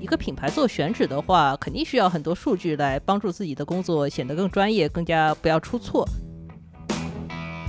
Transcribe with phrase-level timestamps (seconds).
[0.00, 6.08] 一个品牌做选址的话，肯定需要很多数据来帮助自己的工作显得更专业，更加不要出错。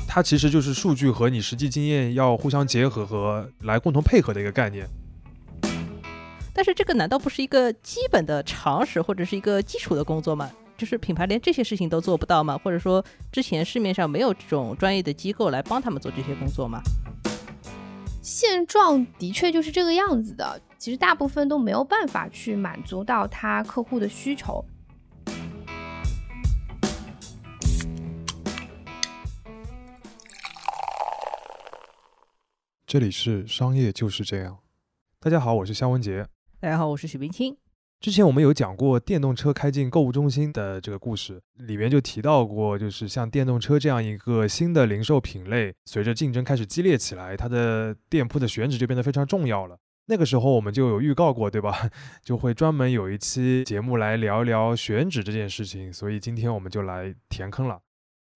[0.08, 4.88] 它其实就是数据和你实际经验要互相结合和来共同配合的一个概念。
[6.54, 10.52] 但是这个难道不是一个基本的常识或者是一个基础的工作吗？
[10.78, 12.60] 就是品牌连这些事情都做不到吗？
[12.64, 16.82] 或者说之前市面上没有这种专业的机构来帮他们做这些工作吗？
[18.22, 24.64] 现状的确就是这个样子的，其实大部分都没有办法去满足到他客户的需求。
[32.86, 34.58] 这里是商业就是这样。
[35.20, 36.28] 大家好，我是肖文杰。
[36.60, 37.56] 大家好，我是许冰清。
[38.00, 49.78] 之前我们有讲过电动车开进购物中心的这个故事，里面就提到过，就是像电动车这样一个新的零售品类，随着竞争开始激烈起来，它的店铺的选址就变得非常重要了。
[50.06, 51.90] 那个时候我们就有预告过，对吧？
[52.24, 55.92] 就会专门有一期节目来聊一聊选址这件事情。
[55.92, 57.82] 所以今天我们就来填坑了。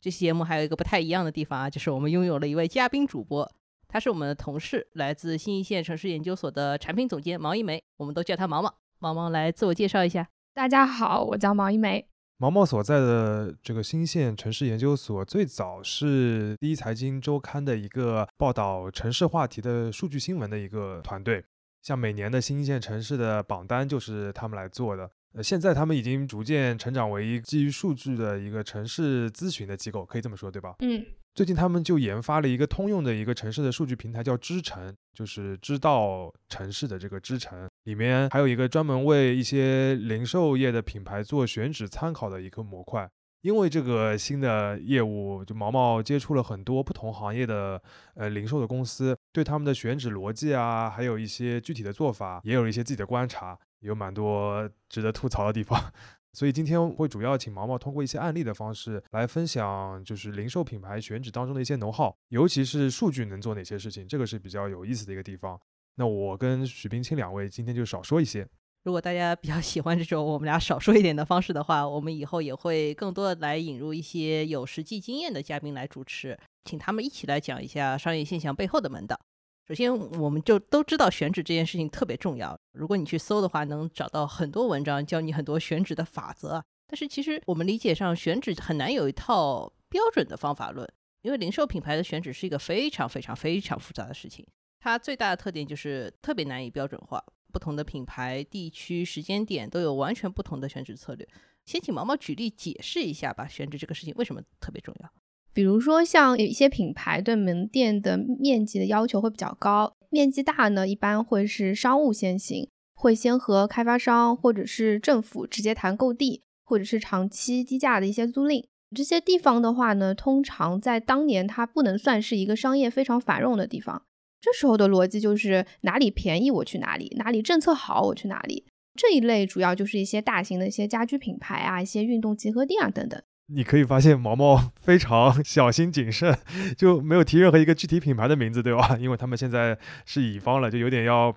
[0.01, 3.49] 这期节目还有一个不太一样的地方啊，就是我们拥有了一位嘉宾主播，
[3.87, 8.82] 他是我们的同事，来自新一线城市研究所的产品总监毛一梅，我们都叫他毛毛。
[9.03, 10.25] 毛毛来自我介绍一下。
[10.53, 12.07] 大家好，我叫毛一梅。
[12.37, 21.43] 毛毛所在的这个新县城市研究所，最早是第一财经周刊的一个报道城市话题的数据新闻的一个团队。
[21.81, 25.11] 像每年的新一线城市的榜单，就是他们来做的。
[25.33, 30.75] 呃，现在他们已经逐渐成长为基于数据的一个城市咨询的机构，可以这么说，对吧？
[30.79, 31.05] 嗯。
[31.35, 37.67] 最近他们就研发了一个通用的一个城市的数据平台，叫知城，就是知道城市的这个知城。
[37.83, 43.09] 里面还有一个专门为一些零售业的品牌做选址参考的一个模块。
[43.41, 47.81] 因为这个新的业务，就毛毛接触了很多不同行业的
[48.15, 55.77] 呃零售的公司，对他们的选址逻辑啊，还有一些具体的做法，也有一些自己的观察，有蛮多值得吐槽的地方。
[56.31, 65.59] 所以今天会主要请毛毛通过一些案例的方式来分享，就是零售品牌选址当中的一些能耗，尤其是数据能做哪些事情，这个是比较有意思的一个地方。
[65.95, 68.47] 那我跟许冰清两位今天就少说一些。
[68.83, 79.17] 如果大家比较喜欢这种我们俩少说一点的方式的话，我们以后也会更多的来引入一些有实际经验的嘉宾来主持，请他们一起来讲一下商业现象背后的门道。
[79.65, 82.59] 首先，我们就都知道选址这件事情特别重要。
[82.73, 86.61] 如果你去搜的话，能找到很多文章教你很多选址的法则。
[86.85, 90.85] 但是，其实我们理解上选址很难有一套标准的方法论，
[91.21, 94.45] 因为零售品牌的选址是一个非常非常非常复杂的事情。
[94.83, 97.23] 它最大的特点就是特别难以标准化，
[97.53, 101.25] 不同的品牌、地区、时间点都有完全不同的选址策略。
[101.63, 105.09] 先请毛毛举例解释一下吧，选址这个事情为什么特别重要？
[105.53, 118.65] 比如说，像有一些品牌对门店的面积的要求会比较高，面积大呢，一般会是商务先行，会先和开发商或者是政府直接谈购地，或者是长期低价的一些租赁。
[118.93, 124.03] 这些地方的话呢，通常在当年它不能算是一个商业非常繁荣的地方。
[124.43, 128.65] 这时候的逻辑就是哪里便宜我去哪里，哪里政策好我去哪里。
[128.93, 133.21] 这一类主要就是一些大型的一些家居品牌啊，一些运动集合店啊等等。
[133.47, 136.37] 你可以发现毛毛非常 小心谨慎，
[136.77, 138.97] 就没有提任何一个具体品牌的名字，对吧？
[138.99, 141.33] 因为他们现在是乙方了，就有点要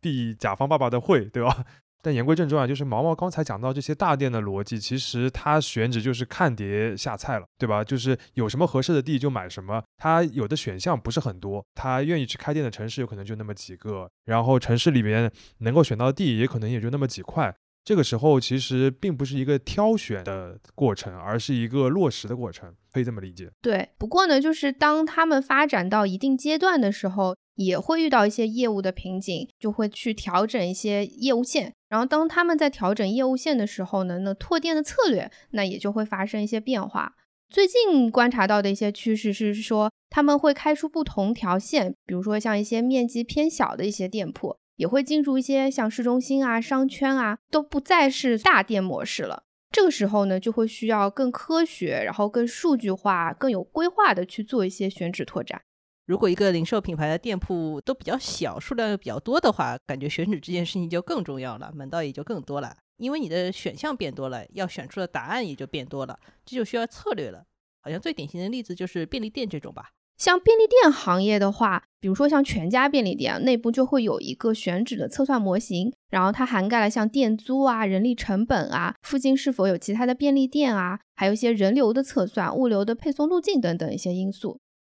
[0.00, 1.64] 避甲方爸爸的讳，对吧？
[2.02, 7.82] 但言归正传啊，就是毛毛刚才讲到这些大店的逻辑，其实他选址就是看碟下菜了，对吧？
[7.82, 17.54] 就是有什么合适的地就买什么，他有的选项不是很多，他愿意去开店的城市有可能就那么几个，然后城市里面能够选到地也可能也就那么几块。
[17.84, 23.50] 这个时候其实并不是一个挑选的过程，而是一个落实的过程，可以这么理解。
[23.62, 31.72] 对，不过呢，就是当他们发展到一定阶段的时候，也会遇到一些业务的瓶颈，就会去调整一些业务线。
[31.88, 37.14] 然后当他们在调整业务线的时候呢，那拓店的策略那也就会发生一些变化。
[37.48, 44.56] 最近观察到的一些趋势是说，他们会开出不同条线，比如说像一些面积偏小的一些店铺。
[44.78, 49.42] 也会进入一些像市中心啊、商圈啊，都不再是大店模式了。
[49.72, 55.60] 这个时候呢，就会需要更科学，然后更数据化、更有规划的去做一些选址拓展。
[56.08, 62.74] 如果一个零售品牌的店铺都比较小，数量又比较多的话，感觉选址这件事情就更重要了，门道也就更多了。
[62.96, 67.44] 因为你的选项变多了，要选出的答案也就变多了，这就需要策略了。
[67.82, 69.90] 好像最典型的例子就是便利店这种吧。
[70.16, 84.58] 像便利店行业的话，比如说像全家便利店内部就会有一个选址的测算模型，然后它涵盖了像店租啊、人力成本啊、附近是否有其他的便利店啊，还有一些人流的测算、物流的配送路径等等一些因素。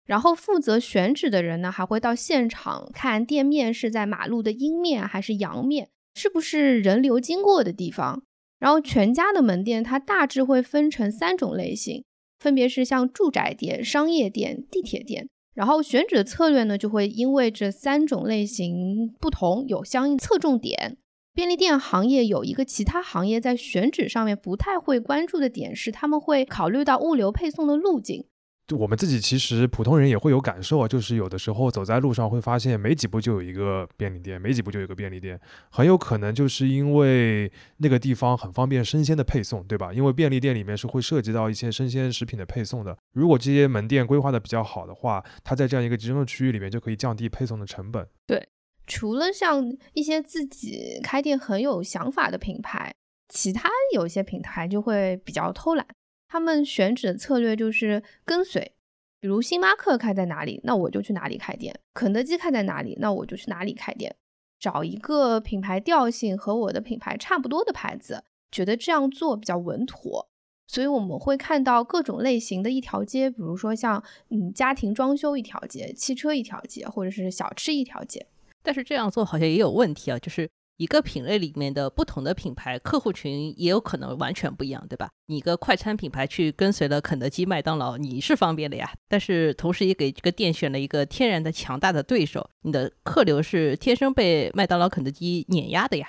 [0.08, 8.22] 然后负责选址的人呢，还会到现场看店面是在马路的阴面还是阳面，是不是人流经过的地方。
[8.58, 12.02] 然后全家的门店它大致会分成三种类型，
[12.38, 15.28] 分别是像住宅店、商业店、地铁店。
[15.54, 20.96] 然后选址的策略呢，就会因为这三种类型不同，有相应侧重点。
[21.34, 28.24] 便利店行业有一个其他行业在选址上面不太会关注的点是，他们会考虑到物流配送的路径。
[28.68, 39.90] 就我们自己其实普通人也会有感受啊，就是有的时候走在路上会发现没几步就有一个便利店，没几步就有一个便利店，很有可能就是因为那个地方很方便生鲜的配送，对吧？
[39.90, 42.94] 因为便利店里面是会涉及到一些生鲜食品的配送的。
[43.14, 48.06] 如果这些门店规划的比较好的话，它在这样一个集中的区域里面就可以降低配送的成本。
[48.26, 48.46] 对，
[48.86, 49.64] 除了像
[49.94, 52.92] 一些自己开店很有想法的品牌，
[53.30, 55.86] 其他有些品牌就会比较偷懒。
[56.28, 58.72] 他们选址的策略就是跟随，
[59.18, 64.14] 比如星巴克开在哪里，那我就去哪里开店；肯德基开在哪里，那我就去哪里开店。
[64.60, 70.28] 找一个品牌调性和我的品牌差不多的牌子，觉得这样做比较稳妥。
[70.66, 78.26] 所以我们会看到各种类型的一条街，比如说像嗯家庭装修一条街、汽车一条街，或者是小吃一条街。
[78.62, 80.50] 但是这样做好像也有问题啊，就是。
[80.78, 85.10] 一个品类里面的不同的品牌客户群也有可能完全不一样，对吧？
[85.26, 96.06] 你一个快餐品牌去跟随了肯德基、麦当劳，你是方便的呀，但是同时也给这个店选了一个天然的强大的对手，你的客流是天生被麦当劳、肯德基碾压的呀。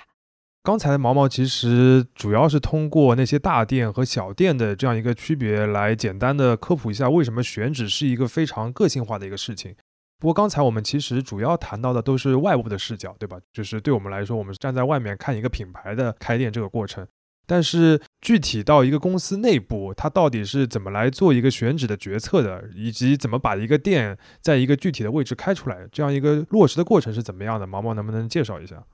[0.62, 9.74] 刚才毛毛其实主要是通过那些大店和小店的这样一个区别来简单的科普一下，为什么选址是一个非常个性化的一个事情。
[10.20, 13.40] 不过刚才我们其实主要谈到的都是外部的视角，对吧？
[13.52, 17.06] 就是对我们来说，我们是站在外面看一个品牌的开店这个过程。
[17.46, 27.66] 但是具体到一个公司内部，它到底是怎么来做一个选址的决策的，以及怎么把一个店在一个具体的位置开出来，这样一个落实的过程是怎么样的？
[27.66, 28.84] 毛毛能不能介绍一下？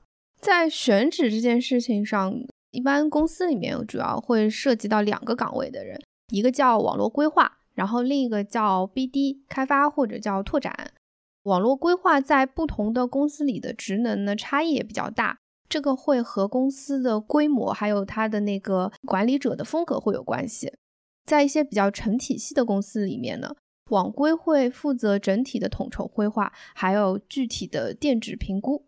[0.41, 2.33] 在选址这件事情上，
[2.71, 10.73] 一般公司里面主要会涉及到两个岗位的人，一个叫网络规划，然后另一个叫 BD 开发或者叫拓展。
[11.47, 15.39] 网络规划在不同的公司里的职能呢，差异也比较大。
[15.69, 20.73] 这个会和公司的规模，还有它的那个管理者的风格会有关系。
[21.25, 23.55] 在一些比较成体系的公司里面呢，
[23.89, 28.85] 网规会负责整体的统筹规划，还有具体的电子评估。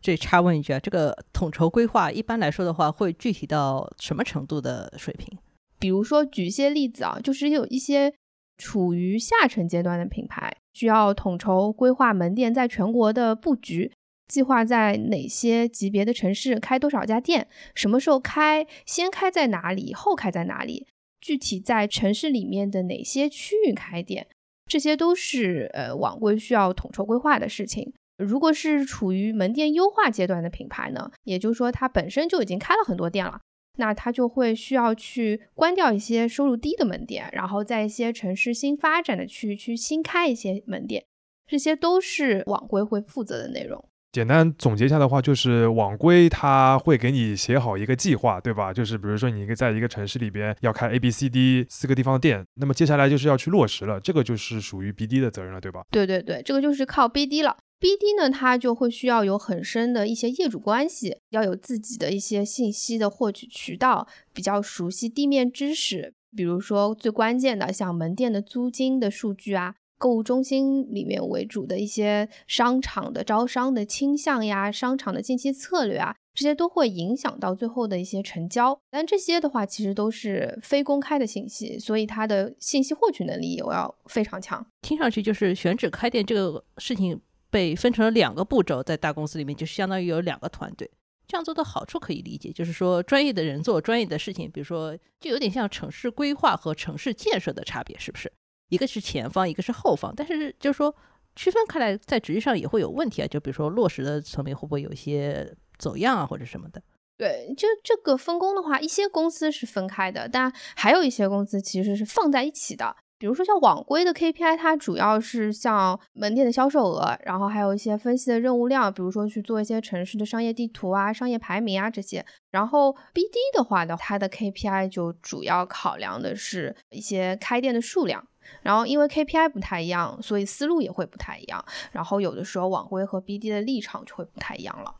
[0.00, 5.38] 这插问一句啊，这个统筹规划一般来说的话，会具体到什么程度的水平？
[5.78, 8.12] 比如说举一些例子啊，就是有一些。
[8.58, 13.92] 处于下沉阶段的品牌需要统筹规划门店在全国的布局，
[14.28, 20.86] 计划在哪些级别的城市开多少家店，什么时候开，先开在哪里，后开在哪里，
[21.20, 24.26] 具体在城市里面的哪些区域开店，
[24.66, 27.92] 这些都是呃网规需要统筹规划的事情。
[28.18, 33.40] 如果是处于门店优化阶段的品牌呢，也就是说它本身就已经开了很多店了。
[33.76, 41.04] 那他就会需要去关掉一些收入低的门店，然后在一些城市新发展的区域去新开一些门店，
[41.46, 43.84] 这些都是网规会负责的内容。
[44.12, 48.70] 简单总结一下的话，就是网规它会给你写好一个计划，对吧？
[48.70, 55.82] 就是比如说你一个在一个城市里边要开 A、B、C、D 四个地方的店，那么接下来就是要去落实了，这个就是属于 BD 的责任了，对吧？
[55.90, 57.56] 对对对，这个就是靠 BD 了。
[57.82, 66.14] BD 呢，它就会需要有很深的一些业主关系，要有自己的一些信息的获取渠道，比较熟悉地面知识。
[66.36, 78.78] 比如说最关键的，像门店的租金的数据啊，购物中心里面为主的一些商场的招商的倾向呀，商场的近期策略啊，这些都会影响到最后的一些成交。
[78.92, 84.64] 但这些的话，其实都是非公开的信息，所以它的信息获取能力也要非常强。
[84.82, 87.20] 听上去就是选址开店这个事情。
[87.52, 90.90] 被分成了两个步骤，在大公司里面就相当于有两个团队。
[91.28, 98.32] 这样做的好处可以理解，就是说专业的人做专业的事情，比如说就有点像城市规划和城市建设的差别，是不是？
[98.70, 100.94] 一个是前方，一个是后方，但是就是说
[101.36, 103.26] 区分开来，在职业上也会有问题啊。
[103.26, 106.82] 就比如说落实的层面会不会有一些走样啊，或者什么的？
[107.18, 112.96] 对，就这个分工的话，一些公司是分开的，但还有一些公司其实是放在一起的。
[113.22, 122.26] 比如说像网规的 KPI，它主要是像门店的销售额，然后还有一些分析的任务量，比如说去做一些城市的商业地图啊、商业排名啊这些。
[122.50, 128.26] 然后 BD 的话呢，它的 KPI 就主要考量的是一些开店的数量。
[128.62, 131.64] 然后因为 KPI 不太一样，所以思路也会不太一样。
[131.92, 134.92] 然后有的时候网规和 BD 的立场就会不太一样了。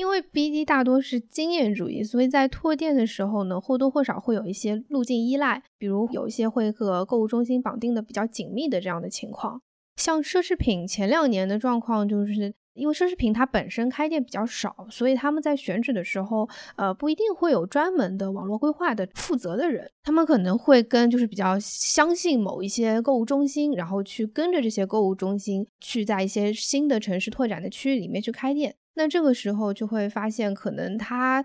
[0.00, 9.60] 因为 BD 大多是经验主义，所以在拓店的时候呢，或多或少会有一些路径依赖，比如有一些会和购物中心绑定的比较紧密的这样的情况。
[9.96, 28.74] 像奢侈品前两年的状况，就是因为奢侈品它本身开店比较少，所以他们在选址的时候，呃，不一定会有专门的网络规划的负责的人，他们可能会跟就是比较相信某一些购物中心，然后去跟着这些购物中心去在一些新的城市拓展的区域里面去开店。
[28.94, 31.44] 那这个时候就会发现，可能他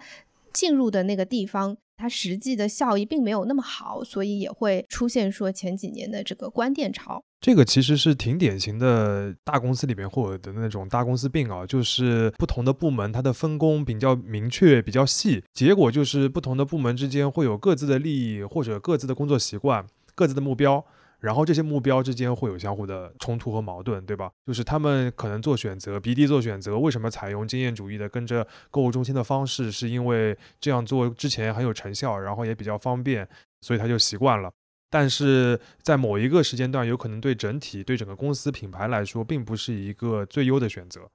[0.53, 7.21] 进入的那个地方，它实际的效益并没有那么好，所以也会出现说前几年的这个关店潮。
[7.39, 19.85] 这个其实是挺典型的大公司里面会有的那种大公司病啊，就是不同的部门它的分工比较明确、比较细，结果就是不同的部门之间会有各自的利益或者各自的工作习惯、
[20.15, 20.83] 各自的目标。
[21.25, 24.29] 然后这些目标之间会有相互的冲突和矛盾，对吧？
[24.45, 29.71] 就是他们可能做选择，BD 做选择，为什么采用经验主义的跟着购物中心的方式？
[29.71, 33.27] 是因为这样做之前很有成效，然后也比较方便，
[33.61, 34.51] 所以他就习惯了。
[34.91, 41.09] 但是在某一个时间段，有可能对整体、对整个公司品牌来说，并不是一个最优的选择。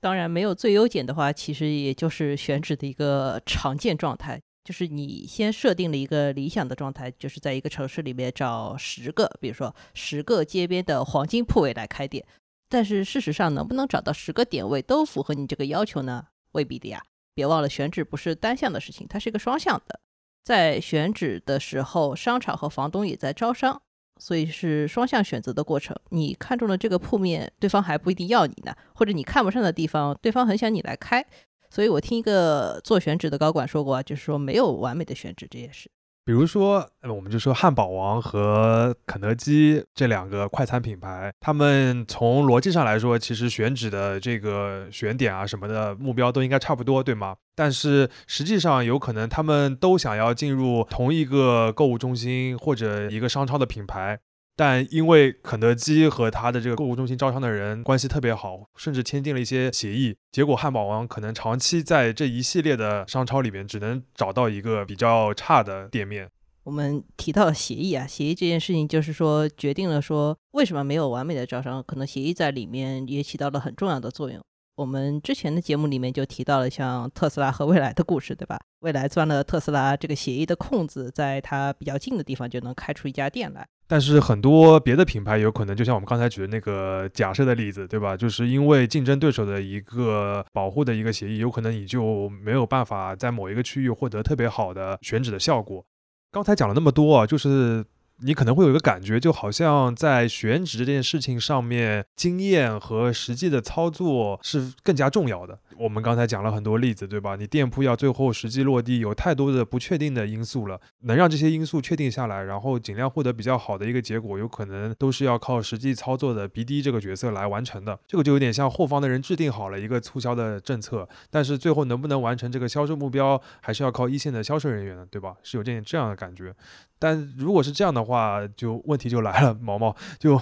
[0.00, 4.40] 当然，没有最优解的话，其实也就是选址的一个常见状态。
[4.70, 12.24] 就是你先设定了一个理想的状态，就是在一个城市里面找十个，比如说十个街边的黄金铺位来开店。
[12.68, 16.28] 但是事实上，能不能找到十个点位都符合你这个要求呢？
[16.52, 17.02] 未必的呀。
[17.34, 19.98] 别忘了，选址不是单向的事情，它是一个双向的。
[20.44, 23.82] 在选址的时候，商场和房东也在招商，
[24.20, 25.96] 所以是双向选择的过程。
[26.10, 31.26] 你看中了这个铺面，对方还不一定要你呢；或者你看不上的地方，对方很想你来开。
[31.70, 35.88] 所以我听一个做选址的高管说过，就是说没有完美的选址这件事。
[36.22, 47.34] 比如说，我们就说汉堡王和肯德基这两个快餐品牌，他们从逻辑上来说，其实选址的这个选点啊什么的目标都应该差不多，对吗？
[47.56, 54.20] 但是实际上，有可能他们都想要进入同一个购物中心或者一个商超的品牌。
[54.60, 66.28] 但因为肯德基和他的这个购物中心招商的人关系特别好，甚至签订了一些协议，结果汉堡王可能长期在这一系列的商超里面只能找到一个比较差的店面。
[66.64, 74.38] 我们提到协议啊，协议这件事情就是说决定了说为什么没有完美的招商，可能协议在里面也起到了很重要的作用。
[74.76, 78.58] 我们之前的节目里面就提到了像特斯拉和未来的故事，对吧？
[78.80, 83.66] 未来钻了特斯拉这个协议的空子，在它比较近的地方就能开出一家店来。
[83.90, 88.16] 但是很多别的品牌有可能，就像我们刚才举的那个假设的例子，对吧？
[88.16, 95.84] 就是因为竞争对手的一个保护的一个协议，有可能你就没有办法在某一个区域获得特别好的选址的效果。
[96.30, 97.84] 刚才讲了那么多啊，就是。
[98.22, 105.58] 你可能会有一个感觉，就好像在选址这件事情上面，经验和实际的操作是更加重要的。
[105.78, 107.36] 我们刚才讲了很多例子，对吧？
[107.36, 110.78] 你店铺要最后实际落地，有太多的不确定的因素了。
[111.04, 117.98] 能让这些因素确定下来，然后尽量获得比较好的一个结果，有可能都是要靠实际操作的 BD 这个角色来完成的。
[118.06, 125.34] 这个就有点像后方的人制定好了一个促销的政策，但是最后能不能完成这个销售目标，还是要靠一线的销售人员，对吧？
[125.42, 126.54] 是有点这样的感觉。
[127.02, 130.38] 但如果是这样的话，话就问题就来了，毛毛就。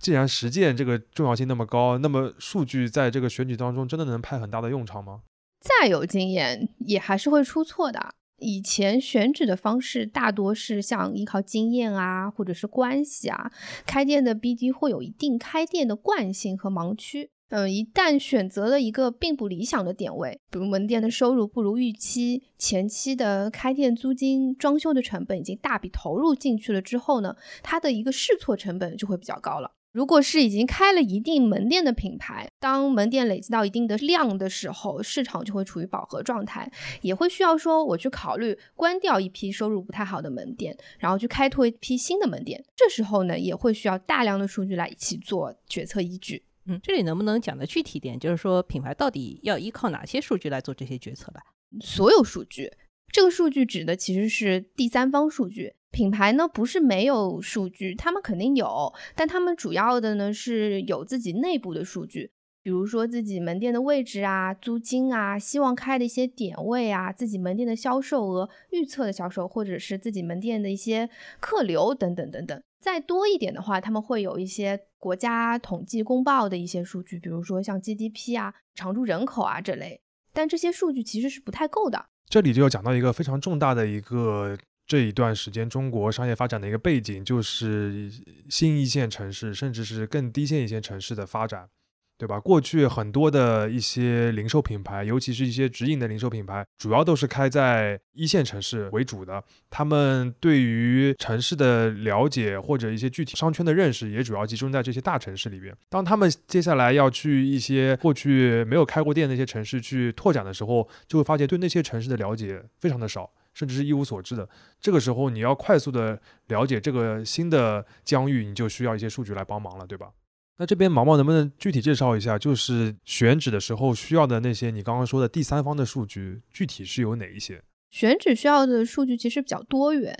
[0.00, 5.22] 既然实践这个重要性那么高，那么数据在这个选举当中真的能派很大的用场吗？
[5.62, 8.14] 再有经验也还是会出错的。
[8.36, 13.50] 以前选址的方式大多是像依靠经验啊，或者是关系啊，
[13.86, 17.30] 开店的 BD 会有一定开店的惯性和盲区。
[17.54, 29.70] 嗯，一旦选择了一个并不理想的点位，比如门店的收入不如预期，前期的开店租金、装修的成本已经大笔投入进去了之后呢，它的一个试错成本就会比较高了。
[29.92, 36.68] 如果是已经开了一定门店的品牌，当门店累积到一定的量的时候，市场就会处于饱和状态，
[37.02, 42.64] 也会需要说我去考虑关掉一批收入不太好的门店，然后去开拓一批新的门店。
[42.74, 46.42] 这时候呢，也会需要大量的数据来一起做决策依据。
[46.66, 51.40] 嗯，这里能不能讲的具体点，就是说品牌到底要依靠哪些数据来做这些决策吧？
[51.80, 52.72] 所有数据，
[53.12, 55.74] 这个数据指的其实是第三方数据。
[55.90, 62.32] 品牌呢不是没有数据，他们肯定有，但他们主要的呢是有自己内部的数据，
[62.64, 72.60] 比如说自己门店的位置啊、租金啊、希望开的一些点位啊、自己门店的销售额、预测的销售，或者是自己门店的一些客流等等等等。
[72.84, 80.02] 再多一点的话，他们会有一些国家统计公报的一些数据，比如说像 GDP 啊、常住人口啊这类，
[80.34, 82.04] 但这些数据其实是不太够的。
[82.28, 84.58] 这里就要讲到一个非常重大的一个。
[84.86, 88.12] 这一段时间，中国商业发展的一个背景就是
[88.50, 91.70] 新一线城市，甚至是更低线一线城市的发展。
[92.16, 92.38] 对吧？
[92.38, 99.42] 过去很多的一些零售品牌，尤其是一些直营的零售品牌，主要都是开在一线城市为主的。
[99.68, 105.76] 他们对于城市的了解或者一些具体商圈的认识，也主要集中在这些大城市里边。
[105.88, 114.48] 当他们接下来要去一些过去没有开过店的一些城市去拓展的时候，就会发现对那些城市的了解非常的少，甚至是一无所知的。
[114.80, 120.10] 这个时候，你要快速的了解这个新的疆域，你就需要一些数据来帮忙了，对吧？
[120.56, 127.60] 那这边毛毛能不能具体介绍一下，就是选址的时候需要的那些你刚刚说的第三方的数据，具体是有哪一些？
[127.90, 130.12] 选址需要的数据其实比较多元，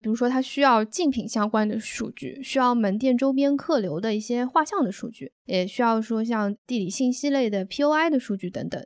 [0.00, 8.80] 比如说它需要竞品相关的数据，需要门店周边客流的一些画像的数据，也需要说像地理信息类的 POI 的数据等等。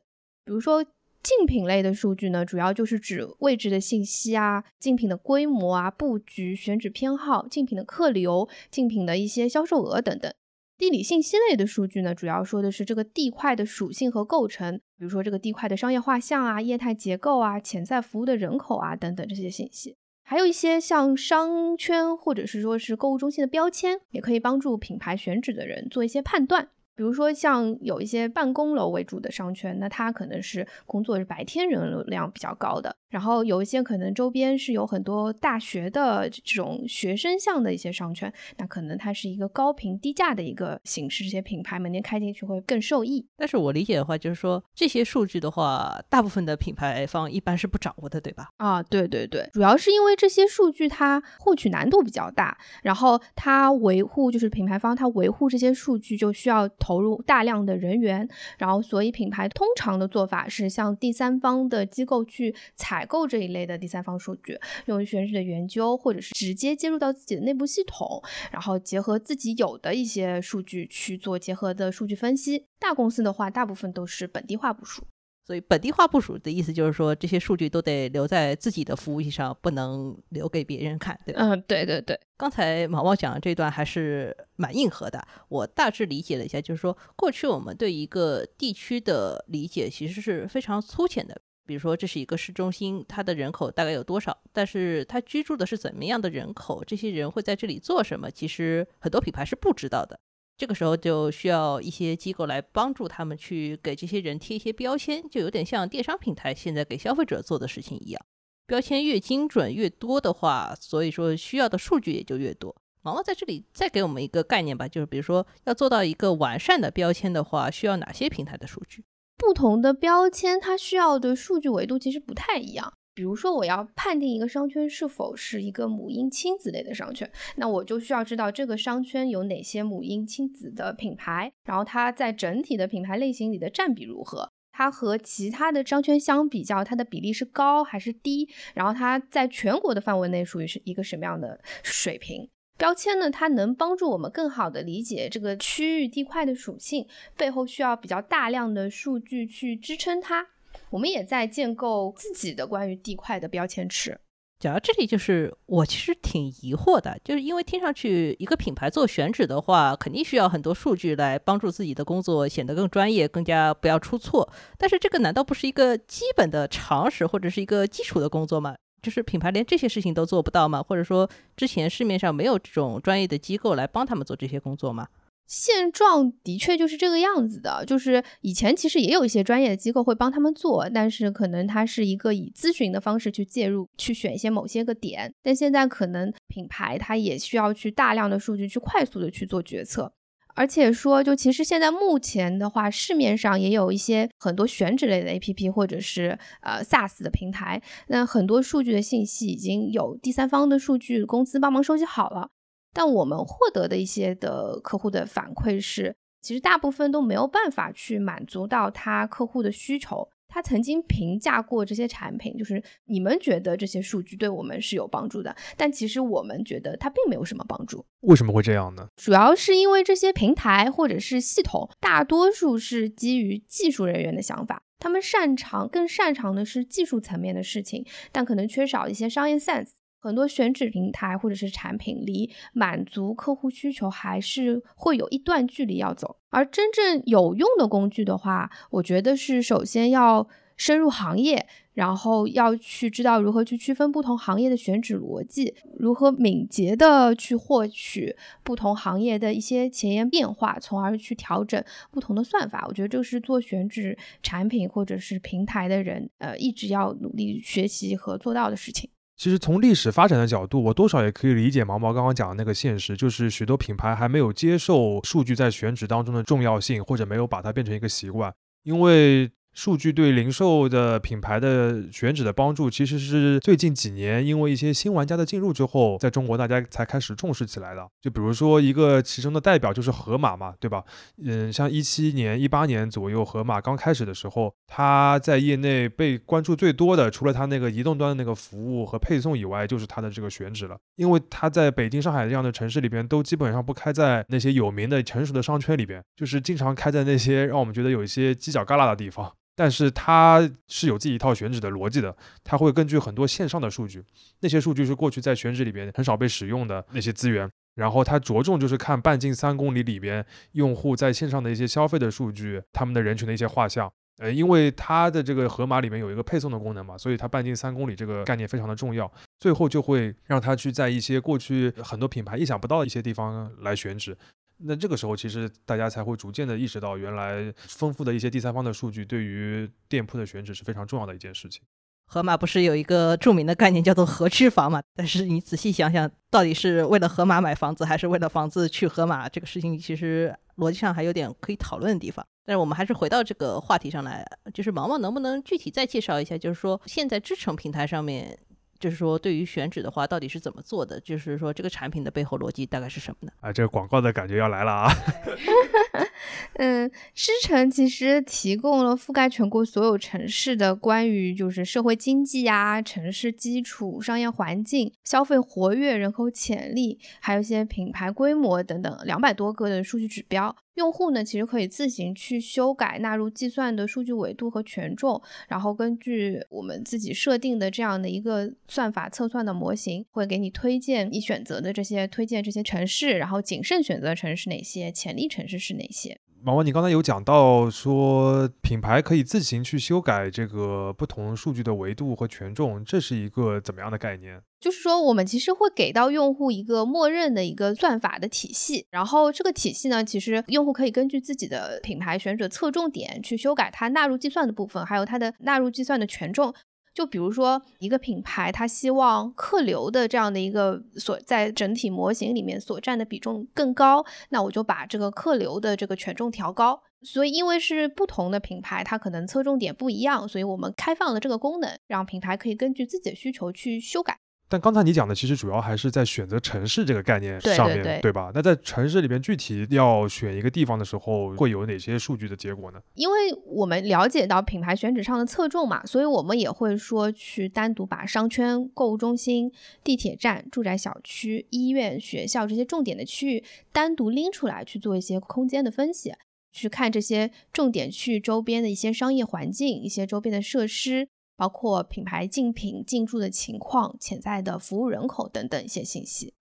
[0.44, 10.32] 比如说竞品类的数据呢，主要就是指位置的信息啊、竞品的规模啊、布局、选址偏好、竞品的客流、竞品的一些销售额等等。
[10.80, 26.70] 地理信息类的数据呢，主要说的是这个地块的属性和构成，比如说这个地块的商业画像啊、业态结构啊、潜在服务的人口啊等等这些信息，还有一些像商圈或者是说是购物中心的标签，也可以帮助品牌选址的人做一些判断。
[27.00, 32.94] 比如说，像有一些办公楼为主的商圈，那它可能是工作是白天人流量比较高的。
[33.08, 43.26] 然后有一些可能周边是有很多大学的这种学生向的一些商圈，那可能它是一个高频低价的一个形式，这些品牌门店开进去会更受益。
[43.38, 48.50] 但是我理解的话，就是说这些数据的话，大部分的品牌方一般是不掌握的，对吧？
[48.58, 56.68] 啊，对对对，主要是因为这些数据它获取难度比较大，然后它维护就是品牌方它维护这些数据就需要。
[56.78, 58.28] 投投入大量的人员，
[58.58, 68.20] 然后所以品牌通常的做法是向第三方的机构去采购这一类的第三方数据，用于选址的研究，或者是直接接入到自己的内部系统，
[68.50, 72.66] 然后结合自己有的一些数据去做结合的数据分析。
[72.80, 75.04] 大公司的话，大部分都是本地化部署。
[75.50, 81.40] 所以本地化部署的意思就是说，这些数据都得留在自己的服务器上，不能留给别人看，对吧？
[81.42, 82.16] 嗯，对对对。
[82.36, 85.20] 刚才毛毛讲的这段还是蛮硬核的。
[85.48, 91.36] 我大致理解了一下，就是说，过去我们对一个地区的理解其实是非常粗浅的。
[91.66, 94.40] 比如说，这是一个市中心，它的人口大概有多少？
[94.52, 96.84] 但是它居住的是怎么样的人口？
[96.84, 98.30] 这些人会在这里做什么？
[98.30, 100.20] 其实很多品牌是不知道的。
[100.60, 108.22] 这个时候就需要一些机构来帮助他们去给这些人贴一些标签，就有点像电商平台现在给消费者做的事情一样。
[108.66, 112.76] 标签越精准越多的话，所以说需要的数据也就越多。
[113.00, 119.02] 毛毛在这里再给我们一个概念吧，就是比如说要做到一个完善的标签的话，需要哪些平台的数据？
[119.38, 122.92] 不同的标签它需要的数据维度其实不太一样。
[123.20, 142.48] 比如说，我要判定一个商圈是否是一个母婴亲子类的商圈，那我就需要知道这个商圈有哪些母婴亲子的品牌，然后它在整体的品牌类型里的占比如何，它和其他的商圈相比较，它的比例是高还是低，然后它在全国的范围内属于是一个什么样的水平？
[142.78, 147.06] 标签呢，它能帮助我们更好的理解这个区域地块的属性，
[147.36, 150.46] 背后需要比较大量的数据去支撑它。
[150.90, 154.20] 我们也在建构自己的关于地块的标签池。
[154.58, 164.52] 讲到这里，就是我其实挺疑惑的，就是因为听上去一个品牌做选址的话，肯定需要很多数据来帮助自己的工作显得更专业，更加不要出错。
[164.76, 168.74] 但是这个难道不是一个基本的常识或者是一个基础的工作吗？
[169.00, 170.82] 就是品牌连这些事情都做不到吗？
[170.82, 171.26] 或者说
[171.56, 175.08] 之前市面上没有这种专业的机构来帮他们做这些工作吗？
[175.50, 185.34] 现状的确就是这个样子的，就是以前其实也有一些专业的机构会帮他们做，但是可能它是一个以咨询的方式去介入，去选一些某些个点。
[185.42, 190.12] 但现在可能品牌它也需要去大量的数据去快速的去做决策，
[190.54, 202.50] 而且说就其实现在目前的话，市面上也有一些很多选址类的 APP 或者是呃 SaaS 的平台，那很多数据的信息已经有第三方的数据公司帮忙收集好了。
[202.92, 210.28] 但我们获得的一些的客户的反馈是，其实大部分都没有办法去满足到他客户的需求。
[210.52, 218.04] 他曾经评价过这些产品，就是你们觉得这些数据对我们是有帮助的，但其实我们觉得它并没有什么帮助。
[218.22, 219.06] 为什么会这样呢？
[219.14, 229.90] 主要是因为这些平台或者是系统，大多数是基于技术人员的想法，他们擅长更擅长的是技术层面的事情，但可能缺少一些商业 sense。
[230.20, 252.84] 很多选址平台或者是产品离满足客户需求还是会有一段距离要走，而真正有用的工具的话，我觉得是首先要深入行业，然后要去知道如何去区分不同行业的选址逻辑，如何敏捷的去获取不同行业的一些前沿变化，从而去调整不同的算法。
[252.88, 259.10] 我觉得这个是做选址产品或者是平台的人，呃，一直要努力学习和做到的事情。
[259.40, 269.50] 其实从历史发展的角度，我多少也可以理解毛毛刚刚讲的那个现实，就是许多品牌还没有接受数据在选址当中的重要性，或者没有把它变成一个习惯，因为。
[269.80, 278.06] 数据对零售的品牌的选址的帮助，其实是最近几年因为一些新玩家的进入之后，在中国大家才开始重视起来的。
[278.20, 281.02] 就比如说一个其中的代表就是盒马嘛，对吧？
[281.42, 290.98] 嗯，像一七年、一八年左右，盒马刚开始的时候，它在业内被关注最多的，除了它那个移动端的那个服务和配送以外，就是它的这个选址了。
[291.16, 299.50] 因为它在北京、上海这样的城市里边，都基本上不开在那些有名的、成熟的商圈里边，就是经常开在那些让我们觉得有一些犄角旮旯的地方。
[299.80, 304.22] 但是它是有自己一套选址的逻辑的，它会根据很多线上的数据，
[304.60, 314.12] 那些数据是过去在选址里边很少被使用的那些资源，然后它着重就是看半径三公里里边用户在线上的一些消费的数据，他们的人群的一些画像。
[314.36, 324.36] 呃，因为它的这个盒马里面有一个配送的功能嘛，所以它半径三公里这个概念非常的重要，最后就会让它去在一些过去很多品牌意想不到的一些地方来选址。
[324.82, 331.82] 那这个时候，其实大家才会逐渐的意识到，原来丰富的一些第三方的数据对于店铺的选址是非常重要的一件事情。
[332.24, 335.02] 盒马不是有一个著名的概念叫做合区房嘛？
[335.14, 339.48] 但是你仔细想想，到底是为了盒马买房子，还是为了房子去盒马？
[339.48, 342.46] 这个事情其实逻辑上还有点可以讨论的地方。
[342.64, 348.56] 但是我们还是回到这个话题上来，就是毛毛能不能具体再介绍一下，就是说现在支撑平台上面。
[349.00, 351.18] 就是说，对于选址的话，到底是怎么做的？
[351.20, 353.52] 就是说，这个产品的背后逻辑大概是什么呢？
[353.60, 355.10] 啊，这个广告的感觉要来了啊！
[356.74, 370.74] 嗯，狮城其实提供了覆盖全国所有城市的关于就是社会经济呀、城市基础、商业环境、消费活跃、人口潜力，还有一些品牌规模等等两百多个的数据指标。
[370.94, 386.29] 用户呢，其实可以自行去修改纳入计算的数据纬度和权重，然后根据我们自己设定的这样的一个算法测算的模型，会给你推荐你选择的这些推荐这些城市，然后谨慎选择城市哪些，潜力城市是哪些。
[386.62, 394.60] 毛毛，你刚才有讲到说品牌可以自行去修改这个不同数据的维度和权重，这是一个怎么样的概念？
[394.78, 406.74] 就是说，我们其实会给到用户一个默认的一个算法的体系，然后这个体系呢，其实用户可以根据自己的品牌选址侧重点去修改它纳入计算的部分，还有它的纳入计算的权重。
[407.12, 417.02] 就比如说，一个品牌它希望客流的这样的一个所在整体模型里面所占的比重更高，那我就把这个客流的这个权重调高。
[417.22, 424.39] 所以，因为是不同的品牌，它可能侧重点不一样，所以我们开放了这个功能，让品牌可以根据自己的需求去修改。
[424.70, 428.52] 但刚才你讲的其实主要还是在选择城市这个概念上面对吧？
[428.54, 433.00] 那在城市里边具体要选一个地方的时候，会有哪些数据的结果呢？
[433.16, 439.72] 因为我们了解到品牌选址上的侧重嘛，所以我们也会说去单独把商圈、购物中心、
[440.04, 446.32] 地铁站、住宅小区、医院、学校这些重点的区域单独拎出来去做一些空间的分析，
[446.70, 451.26] 去看这些重点区域周边的一些商业环境、一些周边的设施。
[451.60, 456.54] 包括品牌竞品进驻的情况、潜在的服务人口等等一些信息。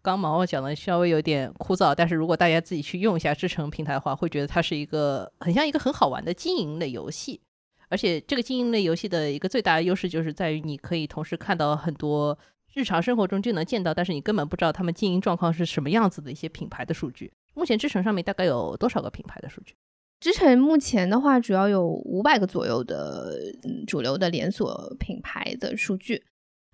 [0.00, 7.40] 刚毛毛讲的稍微有点枯燥，但是如果大家自己去用一下支撑平台的话，会觉得它是一个很像一个很好玩的经营类游戏。
[7.88, 12.38] 而且这个经营类游戏的一个最大的优势就是在于你可以同时看到很多
[12.72, 17.32] 日常生活中就能见到，但是你根本不知道他们经营状况是什么样子的一些品牌的数据。
[17.54, 19.74] 目前支撑上面大概有多少个品牌的数据？
[20.18, 23.32] 支撑目前的话，主要有五百个左右的
[23.86, 26.24] 主流的连锁品牌的数据。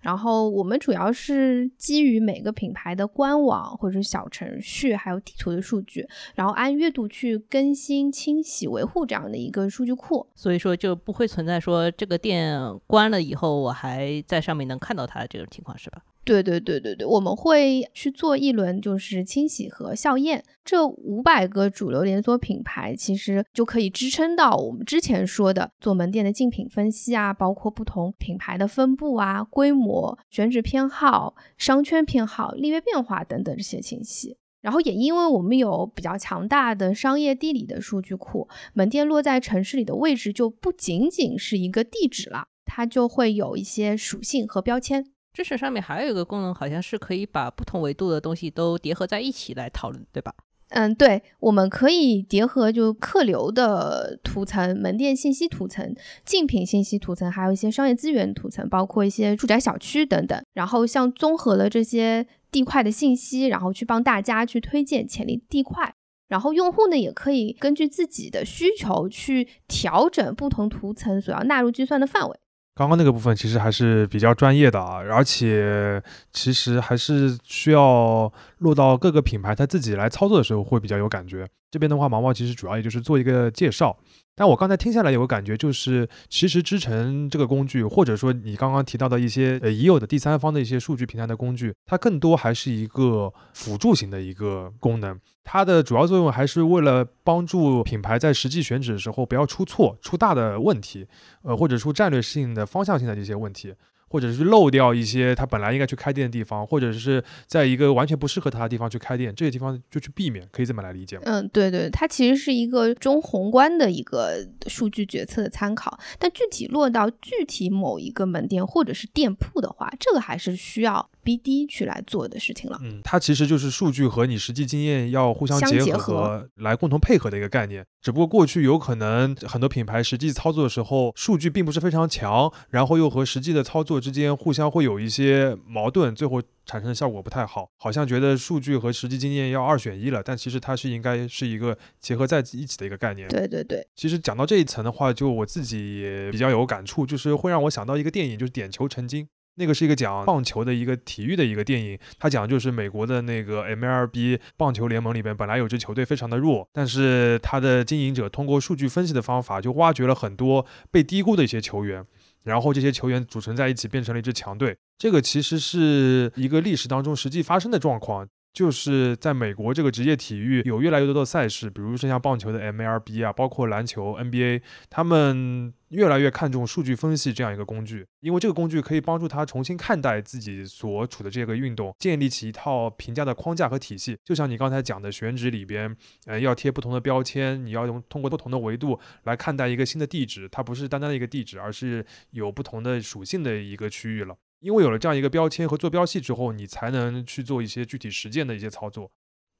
[0.01, 10.27] 然后我们主要是基于每个品牌的官网或者小程序，还有地图的数据，然后按月度去更新、清洗、维护这样的一个数据库。
[10.35, 16.01] 所以说就不会存在说这个店关了以后，我还在上面能看到它的这种情况，是吧？
[16.25, 20.43] 对对对对对，我们会去做一轮就是清洗和校验。
[20.63, 34.37] 这五百个主流连锁品牌其实就可以支撑到我们之前说的做门店的竞品分析啊，包括不同品牌的分布啊、规模、选址偏好、商圈偏好、利润变化等等这些信息。
[34.61, 45.12] 然后也因为我们有比较强大的商业地理的数据库，门店落在城市里的位置就不仅仅是一个地址了，它就会有一些属性和标签。
[45.33, 50.33] 支持上面还有一个功能，好像是可以把不同维度的东西都叠合在一起来讨论，对吧？
[50.69, 60.43] 嗯，对，我们可以结合就客流的图层、门店信息图层、竞品信息图层，还有一些商业资源图层，包括一些住宅小区等等。
[60.53, 65.93] 然后像综合了这些地块的信息，然后去帮大家去推荐潜力地块。
[66.27, 72.35] 然后用户呢，也可以根据自己的需求去调整不同图层所要纳入计算的范围。
[72.75, 81.47] 刚刚那个部分其实还是比较专业的啊，而且其实还是需要落到各个品牌他自己来操作的时候会比较有感觉。
[81.69, 83.95] 这边的话，毛毛其实主要也就是做一个介绍。
[84.35, 95.19] 但我刚才听下来有个感觉，就是其实支撑这个工具，或者说你刚刚提到的一些呃已有的第三方的一些数据平台的工具，它更多还是一个辅助型的一个功能。
[95.43, 101.05] 它的主要作用还是为了帮助品牌在实际选址的时候不要出错、出大的问题，
[101.43, 103.73] 呃，或者出战略性的、方向性的这些问题。
[104.13, 111.23] 或者是漏掉一些他本来应该去开店的地方，或者是在一个完全不适合他的地方去开店，这些地方就去避免，可以这么来理解吗？
[111.25, 122.77] 嗯，对对，它其实是一个中宏观的一个数据决策的参考，但具体落到具体某一个门店或者是店铺的话，这个还是需要 BD 去来做的事情了。
[122.83, 127.85] 嗯，它其实就是数据和你实际经验要互相结合来共同配合的一个概念。
[128.01, 133.93] 只不过过去有可能很多品牌实际操作的时候，数据并不是非常强，然后又和实际的操作。
[134.03, 143.29] 之间互相会有一些矛盾，最后产生的效果不太好，好像觉得数据和实际经验要二选一了，但其实它是应该是一个结合在一起的一个概念。
[143.29, 149.23] 对对对，其实讲到这一层的话，就我自己也比较有感触，就是会让我想到一个电影，就是《点球成金》，
[149.55, 162.05] 那个是一个讲棒球的一个体育的一个电影，它讲就是美国的那个 MLB 棒球联盟里边本来有支球队非常的弱，但是它的经营者通过数据分析的方法，就挖掘了很多被低估的一些球员。
[162.43, 164.75] 然后这些球员组成在一起，变成了一支强队。
[164.97, 168.27] 这个其实是一个历史当中实际发生的状况。
[168.53, 174.61] 就是在美国这个职业体育有越来越多的赛事，比如说像棒球的 MLB 啊，包括篮球 NBA，
[174.91, 184.17] 他们越来越看重数据分析这样一个工具，因为这个工具可以帮助他重新看待自己所处的这个运动，建立起一套评价的框架和体系。
[184.23, 185.95] 就像你刚才讲的选址里边，
[186.27, 194.35] 呃，要贴不同的标签，你要用通过不同的维度来看待一个新的地址，它不是单单的一个地址，而是有不同的属性的一个区域了。
[194.63, 199.11] 因为有了这样一个标签和坐标系之后，你才能去做一些具体实践的一些操作。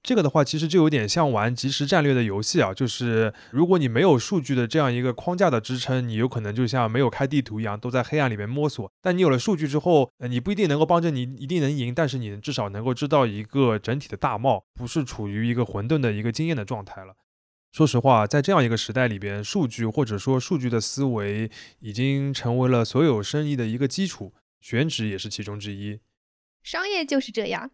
[0.02, 2.74] 这个的话，其实就有点像玩即时战略的游戏啊。
[2.74, 8.90] 就是如果你没有数据的这样一个框架的支撑，你有可能就像没有开地图一样，都在黑暗里面摸索。
[9.02, 17.14] 但你有了数据之后，呃，你不一定能够帮着你一定能赢，但是你至少能够知道一个整体的大貌，不是处于一个混沌的一个经验的状态了。
[17.72, 24.34] 说实话，在这样一个时代里边，数据或者说数据的思维已经成为了所有生意的一个基础。
[24.64, 26.00] 选址也是其中之一，
[26.64, 27.70] 商业就是这样。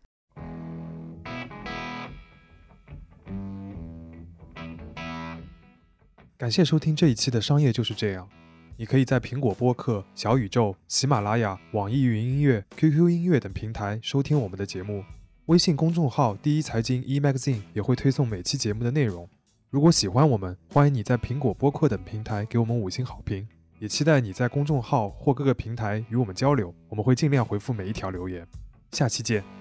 [6.35, 8.27] 感谢收听这一期的《商业就是这样》，
[8.75, 15.05] 你可以在苹果播客、小宇宙、喜马拉雅、网易云音乐、QQ 音乐等平台收听我们的节目。
[15.45, 19.29] 微信公众号“第一财经 e magazine” 也会推送每期节目的内容。
[19.69, 23.47] 如果喜欢我们，欢迎你在苹果播客等平台给我们五星好评。
[23.79, 28.45] 也期待你在公众号或各个平台与我们交流，我们会尽量回复每一条留言。
[28.91, 29.58] 下期见。